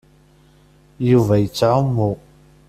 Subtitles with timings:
[1.09, 2.09] Yuba yettɛummu.